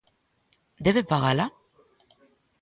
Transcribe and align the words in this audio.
Debe 0.85 1.03
pagala? 1.11 1.45